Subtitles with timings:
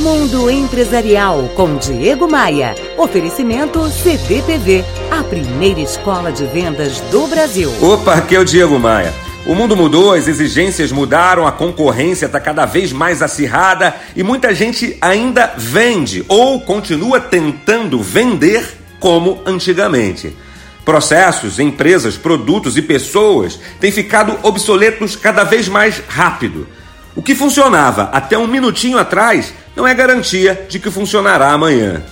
[0.00, 2.74] Mundo Empresarial com Diego Maia.
[2.96, 7.70] Oferecimento CDPV, a primeira escola de vendas do Brasil.
[7.82, 9.12] Opa, aqui é o Diego Maia.
[9.44, 14.54] O mundo mudou, as exigências mudaram, a concorrência está cada vez mais acirrada e muita
[14.54, 20.34] gente ainda vende ou continua tentando vender como antigamente.
[20.82, 26.66] Processos, empresas, produtos e pessoas têm ficado obsoletos cada vez mais rápido.
[27.14, 32.02] O que funcionava até um minutinho atrás não é garantia de que funcionará amanhã.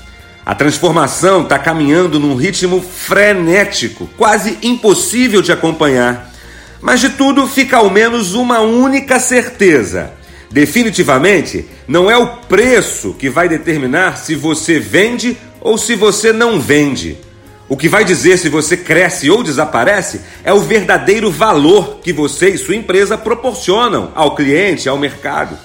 [0.45, 6.33] A transformação está caminhando num ritmo frenético, quase impossível de acompanhar.
[6.81, 10.13] Mas de tudo fica ao menos uma única certeza.
[10.51, 16.59] Definitivamente, não é o preço que vai determinar se você vende ou se você não
[16.59, 17.19] vende.
[17.69, 22.51] O que vai dizer se você cresce ou desaparece é o verdadeiro valor que você
[22.51, 25.59] e sua empresa proporcionam ao cliente, ao mercado.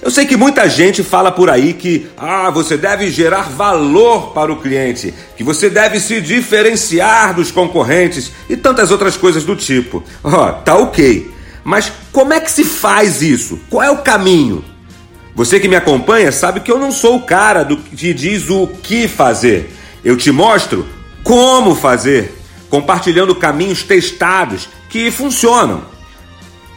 [0.00, 4.52] Eu sei que muita gente fala por aí que ah, você deve gerar valor para
[4.52, 10.02] o cliente, que você deve se diferenciar dos concorrentes e tantas outras coisas do tipo.
[10.22, 11.30] Oh, tá ok.
[11.62, 13.58] Mas como é que se faz isso?
[13.68, 14.64] Qual é o caminho?
[15.34, 18.68] Você que me acompanha sabe que eu não sou o cara do que diz o
[18.68, 19.70] que fazer.
[20.04, 20.86] Eu te mostro
[21.26, 22.38] como fazer,
[22.70, 25.82] compartilhando caminhos testados que funcionam.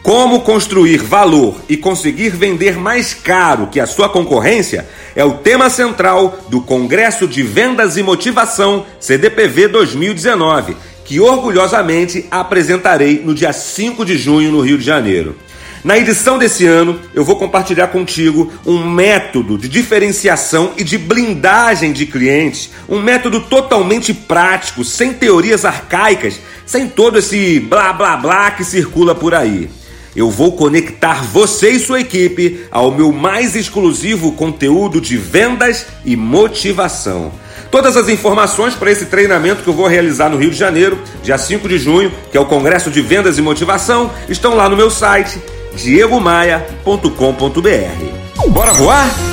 [0.02, 5.70] Como construir valor e conseguir vender mais caro que a sua concorrência é o tema
[5.70, 14.04] central do Congresso de Vendas e Motivação CDPV 2019, que orgulhosamente apresentarei no dia 5
[14.04, 15.36] de junho no Rio de Janeiro.
[15.82, 21.90] Na edição desse ano, eu vou compartilhar contigo um método de diferenciação e de blindagem
[21.90, 28.50] de clientes, um método totalmente prático, sem teorias arcaicas, sem todo esse blá blá blá
[28.50, 29.70] que circula por aí.
[30.14, 36.14] Eu vou conectar você e sua equipe ao meu mais exclusivo conteúdo de vendas e
[36.14, 37.32] motivação.
[37.70, 41.38] Todas as informações para esse treinamento que eu vou realizar no Rio de Janeiro, dia
[41.38, 44.90] 5 de junho, que é o Congresso de Vendas e Motivação, estão lá no meu
[44.90, 45.40] site
[45.74, 48.48] diegomaia.com.br.
[48.48, 49.29] Bora voar?